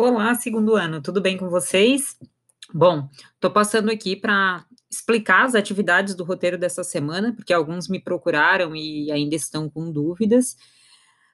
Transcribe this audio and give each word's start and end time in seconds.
Olá, 0.00 0.32
segundo 0.36 0.76
ano, 0.76 1.02
tudo 1.02 1.20
bem 1.20 1.36
com 1.36 1.48
vocês? 1.48 2.16
Bom, 2.72 3.08
estou 3.34 3.50
passando 3.50 3.90
aqui 3.90 4.14
para 4.14 4.64
explicar 4.88 5.44
as 5.44 5.56
atividades 5.56 6.14
do 6.14 6.22
roteiro 6.22 6.56
dessa 6.56 6.84
semana, 6.84 7.32
porque 7.34 7.52
alguns 7.52 7.88
me 7.88 7.98
procuraram 7.98 8.76
e 8.76 9.10
ainda 9.10 9.34
estão 9.34 9.68
com 9.68 9.90
dúvidas. 9.90 10.56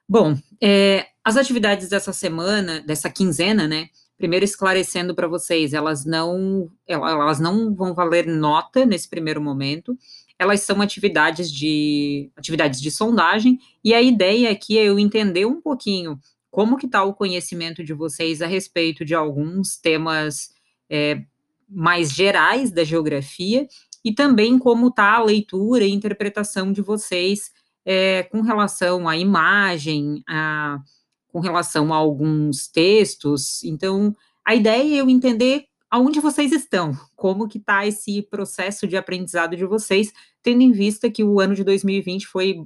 Bom, 0.09 0.35
é, 0.59 1.05
as 1.23 1.37
atividades 1.37 1.89
dessa 1.89 2.11
semana, 2.11 2.81
dessa 2.81 3.07
quinzena, 3.07 3.67
né? 3.67 3.89
Primeiro 4.17 4.43
esclarecendo 4.43 5.13
para 5.13 5.27
vocês, 5.27 5.71
elas 5.71 6.03
não, 6.03 6.67
elas 6.87 7.39
não 7.39 7.71
vão 7.71 7.93
valer 7.93 8.25
nota 8.25 8.83
nesse 8.83 9.07
primeiro 9.07 9.39
momento. 9.39 9.95
Elas 10.39 10.61
são 10.61 10.81
atividades 10.81 11.51
de 11.51 12.31
atividades 12.35 12.81
de 12.81 12.89
sondagem 12.89 13.59
e 13.83 13.93
a 13.93 14.01
ideia 14.01 14.49
aqui 14.49 14.79
é 14.79 14.85
eu 14.85 14.97
entender 14.97 15.45
um 15.45 15.61
pouquinho 15.61 16.19
como 16.55 16.77
que 16.77 16.85
está 16.85 17.03
o 17.03 17.13
conhecimento 17.13 17.83
de 17.83 17.91
vocês 17.91 18.41
a 18.41 18.47
respeito 18.47 19.03
de 19.03 19.13
alguns 19.13 19.75
temas 19.75 20.51
é, 20.89 21.21
mais 21.67 22.13
gerais 22.13 22.71
da 22.71 22.81
geografia 22.81 23.67
e 24.05 24.13
também 24.13 24.57
como 24.57 24.87
está 24.87 25.15
a 25.15 25.21
leitura 25.21 25.83
e 25.83 25.91
interpretação 25.91 26.71
de 26.71 26.81
vocês 26.81 27.51
é, 27.83 28.23
com 28.23 28.39
relação 28.39 29.05
à 29.05 29.17
imagem, 29.17 30.23
a, 30.29 30.79
com 31.27 31.41
relação 31.41 31.93
a 31.93 31.97
alguns 31.97 32.69
textos. 32.69 33.61
Então, 33.65 34.15
a 34.45 34.55
ideia 34.55 34.95
é 34.95 35.01
eu 35.01 35.09
entender 35.09 35.65
aonde 35.91 36.21
vocês 36.21 36.53
estão, 36.53 36.97
como 37.17 37.49
que 37.49 37.57
está 37.57 37.85
esse 37.85 38.21
processo 38.21 38.87
de 38.87 38.95
aprendizado 38.95 39.57
de 39.57 39.65
vocês, 39.65 40.09
tendo 40.41 40.61
em 40.61 40.71
vista 40.71 41.11
que 41.11 41.21
o 41.21 41.37
ano 41.37 41.53
de 41.53 41.65
2020 41.65 42.25
foi 42.27 42.65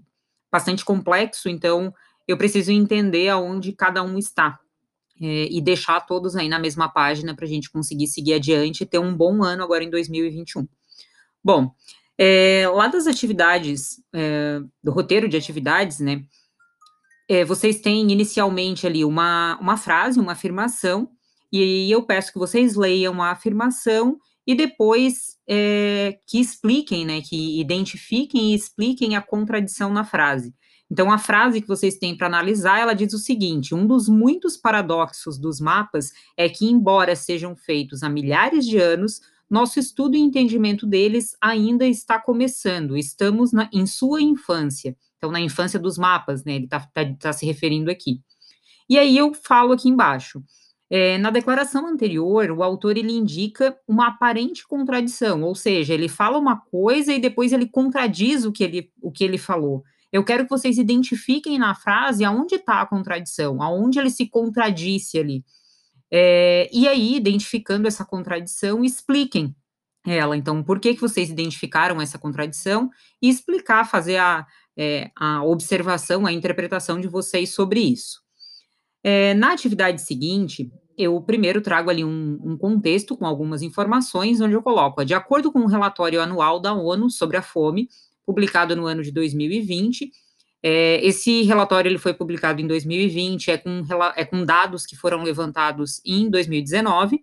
bastante 0.51 0.85
complexo, 0.85 1.49
então 1.49 1.91
eu 2.29 2.37
preciso 2.37 2.71
entender 2.71 3.27
aonde 3.27 3.73
cada 3.73 4.03
um 4.03 4.17
está. 4.17 4.59
É, 5.21 5.47
e 5.51 5.59
deixar 5.59 5.99
todos 5.99 6.37
aí 6.37 6.47
na 6.47 6.57
mesma 6.57 6.87
página 6.87 7.35
para 7.35 7.43
a 7.43 7.47
gente 7.47 7.69
conseguir 7.69 8.07
seguir 8.07 8.35
adiante 8.35 8.83
e 8.83 8.85
ter 8.85 8.99
um 8.99 9.13
bom 9.13 9.43
ano 9.43 9.61
agora 9.61 9.83
em 9.83 9.89
2021. 9.89 10.65
Bom, 11.43 11.73
é, 12.17 12.69
lá 12.73 12.87
das 12.87 13.05
atividades, 13.05 14.01
é, 14.13 14.61
do 14.81 14.91
roteiro 14.91 15.27
de 15.27 15.35
atividades, 15.35 15.99
né, 15.99 16.23
é, 17.27 17.43
vocês 17.43 17.81
têm 17.81 18.09
inicialmente 18.09 18.87
ali 18.87 19.03
uma, 19.03 19.57
uma 19.59 19.75
frase, 19.75 20.21
uma 20.21 20.31
afirmação, 20.31 21.09
e 21.51 21.91
eu 21.91 22.03
peço 22.03 22.31
que 22.31 22.39
vocês 22.39 22.75
leiam 22.75 23.21
a 23.21 23.31
afirmação 23.31 24.17
e 24.47 24.55
depois 24.55 25.35
é, 25.49 26.17
que 26.27 26.39
expliquem, 26.39 27.05
né, 27.05 27.21
que 27.21 27.59
identifiquem 27.59 28.51
e 28.51 28.55
expliquem 28.55 29.17
a 29.17 29.21
contradição 29.21 29.91
na 29.91 30.05
frase. 30.05 30.53
Então, 30.91 31.11
a 31.11 31.19
frase 31.19 31.61
que 31.61 31.67
vocês 31.67 31.97
têm 31.97 32.17
para 32.17 32.27
analisar, 32.27 32.79
ela 32.79 32.93
diz 32.93 33.13
o 33.13 33.19
seguinte: 33.19 33.75
um 33.75 33.85
dos 33.85 34.09
muitos 34.09 34.57
paradoxos 34.57 35.37
dos 35.37 35.59
mapas 35.59 36.11
é 36.35 36.49
que, 36.49 36.65
embora 36.65 37.15
sejam 37.15 37.55
feitos 37.55 38.01
há 38.01 38.09
milhares 38.09 38.65
de 38.65 38.77
anos, 38.77 39.21
nosso 39.49 39.79
estudo 39.79 40.15
e 40.15 40.19
entendimento 40.19 40.85
deles 40.85 41.35
ainda 41.41 41.85
está 41.85 42.19
começando. 42.19 42.97
Estamos 42.97 43.51
na, 43.51 43.69
em 43.73 43.85
sua 43.85 44.21
infância. 44.21 44.95
Então, 45.17 45.31
na 45.31 45.39
infância 45.39 45.79
dos 45.79 45.97
mapas, 45.97 46.43
né? 46.43 46.55
Ele 46.55 46.65
está 46.65 46.79
tá, 46.79 47.05
tá 47.19 47.33
se 47.33 47.45
referindo 47.45 47.91
aqui. 47.91 48.21
E 48.89 48.97
aí 48.97 49.17
eu 49.17 49.33
falo 49.33 49.73
aqui 49.73 49.89
embaixo. 49.89 50.41
É, 50.89 51.19
na 51.19 51.29
declaração 51.29 51.85
anterior, 51.85 52.49
o 52.49 52.63
autor 52.63 52.97
ele 52.97 53.11
indica 53.11 53.77
uma 53.87 54.07
aparente 54.07 54.67
contradição, 54.67 55.43
ou 55.43 55.53
seja, 55.53 55.93
ele 55.93 56.09
fala 56.09 56.39
uma 56.39 56.57
coisa 56.59 57.13
e 57.13 57.19
depois 57.19 57.53
ele 57.53 57.67
contradiz 57.67 58.43
o 58.43 58.51
que 58.51 58.63
ele, 58.63 58.91
o 58.99 59.11
que 59.11 59.23
ele 59.23 59.37
falou. 59.37 59.83
Eu 60.11 60.23
quero 60.23 60.43
que 60.43 60.49
vocês 60.49 60.77
identifiquem 60.77 61.59
na 61.59 61.75
frase 61.75 62.23
aonde 62.23 62.55
está 62.55 62.81
a 62.81 62.85
contradição, 62.85 63.61
aonde 63.61 63.99
ele 63.99 64.09
se 64.09 64.27
contradisse 64.27 65.19
ali. 65.19 65.43
É, 66.11 66.69
e 66.73 66.87
aí, 66.87 67.15
identificando 67.15 67.87
essa 67.87 68.03
contradição, 68.03 68.83
expliquem 68.83 69.55
ela. 70.07 70.35
Então, 70.35 70.63
por 70.63 70.79
que, 70.79 70.95
que 70.95 71.01
vocês 71.01 71.29
identificaram 71.29 72.01
essa 72.01 72.17
contradição 72.17 72.89
e 73.21 73.29
explicar, 73.29 73.85
fazer 73.85 74.17
a, 74.17 74.47
é, 74.79 75.11
a 75.13 75.43
observação, 75.43 76.25
a 76.25 76.31
interpretação 76.31 77.01
de 77.01 77.07
vocês 77.09 77.53
sobre 77.53 77.81
isso. 77.81 78.21
É, 79.03 79.33
na 79.33 79.51
atividade 79.51 80.01
seguinte, 80.01 80.71
eu 80.97 81.21
primeiro 81.21 81.61
trago 81.61 81.89
ali 81.89 82.05
um, 82.05 82.39
um, 82.41 82.57
contexto 82.57 83.17
com 83.17 83.25
algumas 83.25 83.61
informações, 83.61 84.39
onde 84.39 84.53
eu 84.53 84.63
coloco, 84.63 85.03
de 85.03 85.13
acordo 85.13 85.51
com 85.51 85.59
o 85.59 85.67
relatório 85.67 86.21
anual 86.21 86.61
da 86.61 86.73
ONU 86.73 87.09
sobre 87.09 87.35
a 87.35 87.41
fome, 87.41 87.89
publicado 88.29 88.75
no 88.75 88.85
ano 88.85 89.01
de 89.01 89.11
2020. 89.11 90.11
É, 90.61 91.03
esse 91.03 91.41
relatório 91.41 91.89
ele 91.89 91.97
foi 91.97 92.13
publicado 92.13 92.61
em 92.61 92.67
2020, 92.67 93.49
é 93.49 93.57
com, 93.57 93.81
é 94.15 94.23
com 94.23 94.45
dados 94.45 94.85
que 94.85 94.95
foram 94.95 95.23
levantados 95.23 95.99
em 96.05 96.29
2019. 96.29 97.19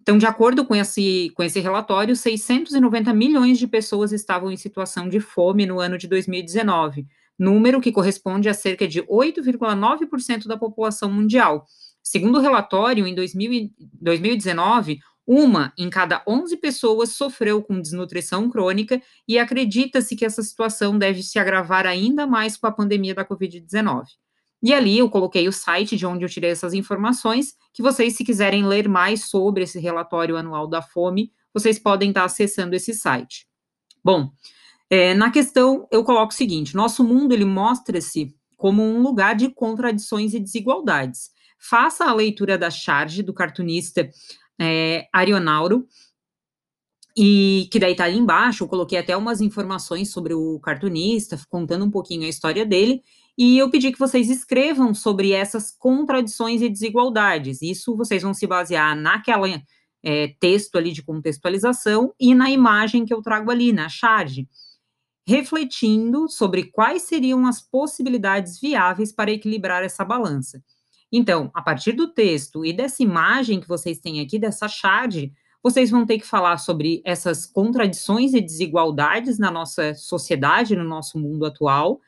Então, 0.00 0.16
de 0.16 0.24
acordo 0.24 0.64
com 0.64 0.74
esse, 0.74 1.30
com 1.36 1.42
esse 1.42 1.60
relatório, 1.60 2.16
690 2.16 3.12
milhões 3.12 3.58
de 3.58 3.68
pessoas 3.68 4.10
estavam 4.10 4.50
em 4.50 4.56
situação 4.56 5.06
de 5.06 5.20
fome 5.20 5.66
no 5.66 5.78
ano 5.78 5.98
de 5.98 6.08
2019, 6.08 7.06
número 7.38 7.78
que 7.78 7.92
corresponde 7.92 8.48
a 8.48 8.54
cerca 8.54 8.88
de 8.88 9.02
8,9% 9.02 10.46
da 10.46 10.56
população 10.56 11.12
mundial. 11.12 11.66
Segundo 12.02 12.38
o 12.38 12.40
relatório, 12.40 13.06
em 13.06 13.14
2000, 13.14 13.70
2019, 14.00 14.98
uma 15.26 15.72
em 15.78 15.88
cada 15.88 16.22
11 16.26 16.56
pessoas 16.56 17.10
sofreu 17.10 17.62
com 17.62 17.80
desnutrição 17.80 18.50
crônica 18.50 19.00
e 19.26 19.38
acredita-se 19.38 20.16
que 20.16 20.24
essa 20.24 20.42
situação 20.42 20.98
deve 20.98 21.22
se 21.22 21.38
agravar 21.38 21.86
ainda 21.86 22.26
mais 22.26 22.56
com 22.56 22.66
a 22.66 22.72
pandemia 22.72 23.14
da 23.14 23.24
Covid-19. 23.24 24.04
E 24.62 24.72
ali 24.72 24.98
eu 24.98 25.10
coloquei 25.10 25.48
o 25.48 25.52
site 25.52 25.96
de 25.96 26.06
onde 26.06 26.24
eu 26.24 26.28
tirei 26.28 26.50
essas 26.50 26.72
informações, 26.72 27.54
que 27.72 27.82
vocês, 27.82 28.14
se 28.14 28.24
quiserem 28.24 28.64
ler 28.64 28.88
mais 28.88 29.24
sobre 29.24 29.64
esse 29.64 29.80
relatório 29.80 30.36
anual 30.36 30.68
da 30.68 30.80
fome, 30.80 31.32
vocês 31.52 31.78
podem 31.78 32.10
estar 32.10 32.24
acessando 32.24 32.74
esse 32.76 32.94
site. 32.94 33.46
Bom, 34.04 34.30
é, 34.88 35.14
na 35.14 35.30
questão 35.30 35.88
eu 35.90 36.04
coloco 36.04 36.32
o 36.32 36.36
seguinte: 36.36 36.76
nosso 36.76 37.02
mundo 37.02 37.32
ele 37.32 37.44
mostra-se 37.44 38.34
como 38.56 38.82
um 38.82 39.02
lugar 39.02 39.34
de 39.34 39.48
contradições 39.48 40.34
e 40.34 40.40
desigualdades. 40.40 41.30
Faça 41.58 42.04
a 42.04 42.14
leitura 42.14 42.58
da 42.58 42.70
charge 42.70 43.22
do 43.22 43.32
cartunista 43.32 44.08
é, 44.62 45.08
Arionauro, 45.12 45.86
e 47.16 47.68
que 47.70 47.78
daí 47.78 47.94
tá 47.94 48.04
ali 48.04 48.16
embaixo, 48.16 48.64
eu 48.64 48.68
coloquei 48.68 48.98
até 48.98 49.16
umas 49.16 49.40
informações 49.40 50.10
sobre 50.10 50.32
o 50.32 50.58
cartunista, 50.60 51.38
contando 51.50 51.84
um 51.84 51.90
pouquinho 51.90 52.24
a 52.24 52.28
história 52.28 52.64
dele, 52.64 53.02
e 53.36 53.58
eu 53.58 53.70
pedi 53.70 53.92
que 53.92 53.98
vocês 53.98 54.30
escrevam 54.30 54.94
sobre 54.94 55.32
essas 55.32 55.70
contradições 55.70 56.62
e 56.62 56.68
desigualdades. 56.68 57.60
Isso 57.60 57.96
vocês 57.96 58.22
vão 58.22 58.32
se 58.32 58.46
basear 58.46 58.96
naquela 58.96 59.46
é, 60.02 60.28
texto 60.40 60.76
ali 60.76 60.92
de 60.92 61.02
contextualização 61.02 62.14
e 62.20 62.34
na 62.34 62.50
imagem 62.50 63.04
que 63.04 63.12
eu 63.12 63.22
trago 63.22 63.50
ali, 63.50 63.72
na 63.72 63.88
charge, 63.88 64.48
refletindo 65.26 66.28
sobre 66.28 66.64
quais 66.64 67.02
seriam 67.02 67.46
as 67.46 67.60
possibilidades 67.60 68.60
viáveis 68.60 69.12
para 69.12 69.30
equilibrar 69.30 69.82
essa 69.82 70.04
balança. 70.04 70.62
Então, 71.12 71.50
a 71.52 71.60
partir 71.60 71.92
do 71.92 72.08
texto 72.08 72.64
e 72.64 72.72
dessa 72.72 73.02
imagem 73.02 73.60
que 73.60 73.68
vocês 73.68 74.00
têm 74.00 74.20
aqui, 74.20 74.38
dessa 74.38 74.66
charge, 74.66 75.30
vocês 75.62 75.90
vão 75.90 76.06
ter 76.06 76.18
que 76.18 76.26
falar 76.26 76.56
sobre 76.56 77.02
essas 77.04 77.44
contradições 77.44 78.32
e 78.32 78.40
desigualdades 78.40 79.38
na 79.38 79.50
nossa 79.50 79.94
sociedade, 79.94 80.74
no 80.74 80.84
nosso 80.84 81.18
mundo 81.18 81.44
atual, 81.44 82.00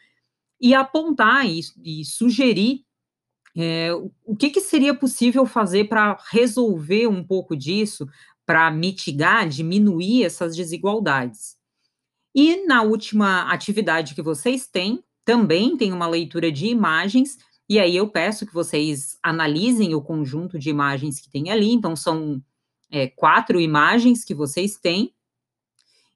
e 0.61 0.75
apontar 0.75 1.47
e, 1.47 1.61
e 1.85 2.05
sugerir 2.05 2.83
é, 3.57 3.91
o 4.25 4.35
que, 4.35 4.51
que 4.51 4.61
seria 4.61 4.95
possível 4.95 5.47
fazer 5.47 5.85
para 5.85 6.19
resolver 6.33 7.07
um 7.07 7.23
pouco 7.23 7.55
disso, 7.55 8.09
para 8.45 8.71
mitigar, 8.71 9.49
diminuir 9.49 10.25
essas 10.25 10.57
desigualdades. 10.57 11.57
E 12.35 12.67
na 12.67 12.83
última 12.83 13.53
atividade 13.53 14.15
que 14.15 14.23
vocês 14.23 14.67
têm, 14.67 15.05
também 15.25 15.77
tem 15.77 15.93
uma 15.93 16.09
leitura 16.09 16.51
de 16.51 16.67
imagens 16.67 17.39
e 17.69 17.79
aí 17.79 17.97
eu 17.97 18.09
peço 18.09 18.47
que 18.47 18.53
vocês 18.53 19.19
analisem 19.23 19.95
o 19.95 20.03
conjunto 20.03 20.59
de 20.59 20.69
imagens 20.69 21.21
que 21.21 21.31
tem 21.31 21.51
ali. 21.51 21.73
Então, 21.73 21.97
são 21.97 22.43
é, 22.91 23.09
quatro 23.09 23.61
imagens 23.61 24.25
que 24.25 24.35
vocês 24.35 24.77
têm. 24.77 25.15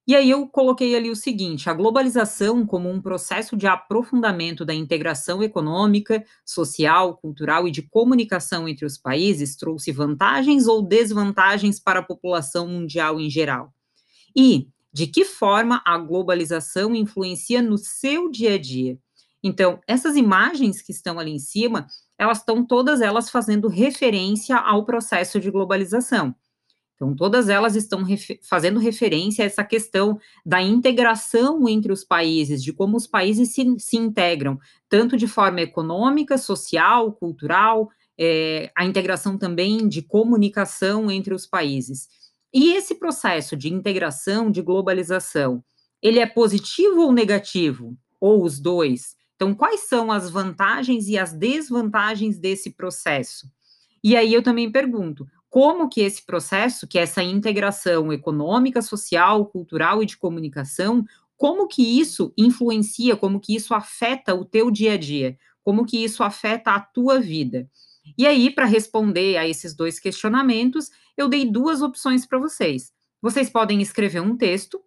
E 0.06 0.16
aí 0.16 0.30
eu 0.30 0.46
coloquei 0.46 0.94
ali 0.94 1.10
o 1.10 1.16
seguinte: 1.16 1.68
a 1.68 1.74
globalização 1.74 2.66
como 2.66 2.90
um 2.90 3.00
processo 3.00 3.56
de 3.56 3.66
aprofundamento 3.66 4.64
da 4.64 4.74
integração 4.74 5.42
econômica, 5.42 6.24
social, 6.44 7.16
cultural 7.16 7.66
e 7.66 7.70
de 7.70 7.82
comunicação 7.82 8.68
entre 8.68 8.84
os 8.86 8.98
países 8.98 9.56
trouxe 9.56 9.90
vantagens 9.90 10.66
ou 10.66 10.82
desvantagens 10.82 11.80
para 11.80 12.00
a 12.00 12.04
população 12.04 12.68
mundial 12.68 13.18
em 13.18 13.28
geral? 13.30 13.72
E 14.36 14.68
de 14.92 15.06
que 15.06 15.24
forma 15.24 15.82
a 15.84 15.98
globalização 15.98 16.94
influencia 16.94 17.60
no 17.62 17.76
seu 17.76 18.30
dia 18.30 18.54
a 18.54 18.58
dia? 18.58 18.98
Então, 19.42 19.80
essas 19.86 20.16
imagens 20.16 20.82
que 20.82 20.92
estão 20.92 21.18
ali 21.18 21.30
em 21.30 21.38
cima, 21.38 21.86
elas 22.18 22.38
estão 22.38 22.64
todas 22.64 23.00
elas 23.00 23.30
fazendo 23.30 23.68
referência 23.68 24.56
ao 24.56 24.84
processo 24.84 25.38
de 25.38 25.50
globalização. 25.50 26.34
Então, 26.98 27.14
todas 27.14 27.48
elas 27.48 27.76
estão 27.76 28.02
refer 28.02 28.40
fazendo 28.42 28.80
referência 28.80 29.44
a 29.44 29.46
essa 29.46 29.62
questão 29.62 30.18
da 30.44 30.60
integração 30.60 31.68
entre 31.68 31.92
os 31.92 32.02
países, 32.02 32.60
de 32.60 32.72
como 32.72 32.96
os 32.96 33.06
países 33.06 33.54
se, 33.54 33.64
se 33.78 33.96
integram, 33.96 34.58
tanto 34.88 35.16
de 35.16 35.28
forma 35.28 35.60
econômica, 35.60 36.36
social, 36.36 37.12
cultural, 37.12 37.88
é, 38.18 38.72
a 38.76 38.84
integração 38.84 39.38
também 39.38 39.88
de 39.88 40.02
comunicação 40.02 41.08
entre 41.08 41.32
os 41.32 41.46
países. 41.46 42.08
E 42.52 42.72
esse 42.72 42.96
processo 42.96 43.56
de 43.56 43.72
integração, 43.72 44.50
de 44.50 44.60
globalização, 44.60 45.62
ele 46.02 46.18
é 46.18 46.26
positivo 46.26 47.02
ou 47.02 47.12
negativo? 47.12 47.96
Ou 48.20 48.42
os 48.42 48.58
dois? 48.58 49.14
Então, 49.38 49.54
quais 49.54 49.82
são 49.82 50.10
as 50.10 50.28
vantagens 50.28 51.06
e 51.06 51.16
as 51.16 51.32
desvantagens 51.32 52.40
desse 52.40 52.72
processo? 52.72 53.48
E 54.02 54.16
aí 54.16 54.34
eu 54.34 54.42
também 54.42 54.68
pergunto, 54.68 55.28
como 55.48 55.88
que 55.88 56.00
esse 56.00 56.26
processo, 56.26 56.88
que 56.88 56.98
é 56.98 57.02
essa 57.02 57.22
integração 57.22 58.12
econômica, 58.12 58.82
social, 58.82 59.46
cultural 59.46 60.02
e 60.02 60.06
de 60.06 60.16
comunicação, 60.16 61.04
como 61.36 61.68
que 61.68 62.00
isso 62.00 62.32
influencia, 62.36 63.16
como 63.16 63.38
que 63.38 63.54
isso 63.54 63.72
afeta 63.74 64.34
o 64.34 64.44
teu 64.44 64.72
dia 64.72 64.94
a 64.94 64.96
dia, 64.96 65.38
como 65.62 65.86
que 65.86 66.02
isso 66.02 66.24
afeta 66.24 66.72
a 66.72 66.80
tua 66.80 67.20
vida? 67.20 67.70
E 68.16 68.26
aí, 68.26 68.50
para 68.50 68.64
responder 68.64 69.36
a 69.36 69.46
esses 69.46 69.72
dois 69.72 70.00
questionamentos, 70.00 70.90
eu 71.16 71.28
dei 71.28 71.44
duas 71.44 71.80
opções 71.80 72.26
para 72.26 72.40
vocês. 72.40 72.92
Vocês 73.22 73.48
podem 73.48 73.80
escrever 73.80 74.20
um 74.20 74.36
texto, 74.36 74.80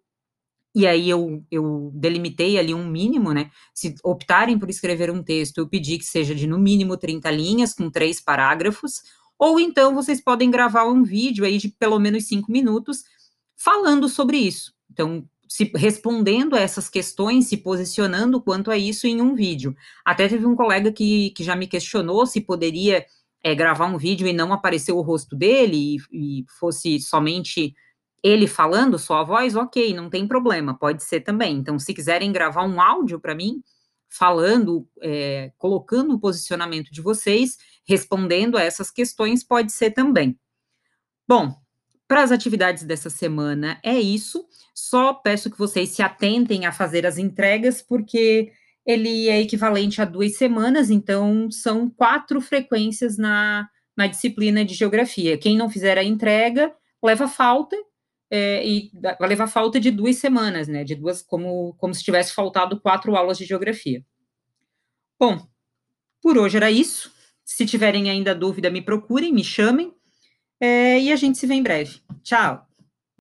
e 0.74 0.86
aí 0.86 1.08
eu, 1.08 1.44
eu 1.50 1.90
delimitei 1.94 2.58
ali 2.58 2.72
um 2.72 2.86
mínimo, 2.86 3.32
né? 3.32 3.50
Se 3.74 3.94
optarem 4.02 4.58
por 4.58 4.70
escrever 4.70 5.10
um 5.10 5.22
texto, 5.22 5.58
eu 5.58 5.68
pedi 5.68 5.98
que 5.98 6.04
seja 6.04 6.34
de 6.34 6.46
no 6.46 6.58
mínimo 6.58 6.96
30 6.96 7.30
linhas, 7.30 7.74
com 7.74 7.90
três 7.90 8.20
parágrafos, 8.20 9.02
ou 9.38 9.60
então 9.60 9.94
vocês 9.94 10.20
podem 10.20 10.50
gravar 10.50 10.84
um 10.84 11.02
vídeo 11.02 11.44
aí 11.44 11.58
de 11.58 11.68
pelo 11.68 11.98
menos 11.98 12.26
cinco 12.26 12.50
minutos 12.50 13.04
falando 13.54 14.08
sobre 14.08 14.38
isso. 14.38 14.72
Então, 14.90 15.28
se 15.46 15.70
respondendo 15.74 16.56
a 16.56 16.60
essas 16.60 16.88
questões, 16.88 17.48
se 17.48 17.58
posicionando 17.58 18.40
quanto 18.40 18.70
a 18.70 18.78
isso 18.78 19.06
em 19.06 19.20
um 19.20 19.34
vídeo. 19.34 19.76
Até 20.02 20.26
teve 20.26 20.46
um 20.46 20.56
colega 20.56 20.90
que, 20.90 21.30
que 21.30 21.44
já 21.44 21.54
me 21.54 21.66
questionou 21.66 22.24
se 22.24 22.40
poderia 22.40 23.04
é, 23.44 23.54
gravar 23.54 23.84
um 23.86 23.98
vídeo 23.98 24.26
e 24.26 24.32
não 24.32 24.52
aparecer 24.52 24.92
o 24.92 25.02
rosto 25.02 25.36
dele 25.36 25.96
e, 26.10 26.40
e 26.40 26.44
fosse 26.58 26.98
somente 27.00 27.74
ele 28.22 28.46
falando, 28.46 28.98
só 28.98 29.18
a 29.18 29.24
voz, 29.24 29.56
ok, 29.56 29.92
não 29.94 30.08
tem 30.08 30.28
problema, 30.28 30.78
pode 30.78 31.02
ser 31.02 31.20
também. 31.20 31.56
Então, 31.56 31.78
se 31.78 31.92
quiserem 31.92 32.30
gravar 32.32 32.64
um 32.64 32.80
áudio 32.80 33.18
para 33.18 33.34
mim, 33.34 33.62
falando, 34.08 34.86
é, 35.00 35.50
colocando 35.58 36.14
o 36.14 36.20
posicionamento 36.20 36.92
de 36.92 37.00
vocês, 37.00 37.56
respondendo 37.86 38.56
a 38.56 38.62
essas 38.62 38.90
questões, 38.90 39.42
pode 39.42 39.72
ser 39.72 39.90
também. 39.90 40.38
Bom, 41.26 41.54
para 42.06 42.22
as 42.22 42.30
atividades 42.30 42.84
dessa 42.84 43.08
semana 43.08 43.80
é 43.82 43.98
isso. 43.98 44.46
Só 44.74 45.14
peço 45.14 45.50
que 45.50 45.58
vocês 45.58 45.88
se 45.90 46.02
atentem 46.02 46.66
a 46.66 46.72
fazer 46.72 47.06
as 47.06 47.16
entregas, 47.16 47.80
porque 47.80 48.52
ele 48.84 49.28
é 49.28 49.40
equivalente 49.40 50.02
a 50.02 50.04
duas 50.04 50.36
semanas, 50.36 50.90
então 50.90 51.50
são 51.50 51.88
quatro 51.88 52.40
frequências 52.40 53.16
na, 53.16 53.68
na 53.96 54.06
disciplina 54.06 54.64
de 54.64 54.74
geografia. 54.74 55.38
Quem 55.38 55.56
não 55.56 55.70
fizer 55.70 55.96
a 55.96 56.04
entrega 56.04 56.72
leva 57.02 57.26
falta, 57.26 57.76
é, 58.34 58.66
e 58.66 58.90
vai 59.20 59.28
levar 59.28 59.46
falta 59.46 59.78
de 59.78 59.90
duas 59.90 60.16
semanas, 60.16 60.66
né? 60.66 60.82
De 60.84 60.94
duas, 60.94 61.20
como, 61.20 61.74
como 61.74 61.94
se 61.94 62.02
tivesse 62.02 62.32
faltado 62.32 62.80
quatro 62.80 63.14
aulas 63.14 63.36
de 63.36 63.44
geografia. 63.44 64.02
Bom, 65.20 65.46
por 66.22 66.38
hoje 66.38 66.56
era 66.56 66.70
isso. 66.70 67.12
Se 67.44 67.66
tiverem 67.66 68.08
ainda 68.08 68.34
dúvida, 68.34 68.70
me 68.70 68.80
procurem, 68.80 69.34
me 69.34 69.44
chamem. 69.44 69.92
É, 70.58 70.98
e 70.98 71.12
a 71.12 71.16
gente 71.16 71.36
se 71.36 71.46
vê 71.46 71.54
em 71.54 71.62
breve. 71.62 72.00
Tchau! 72.22 72.71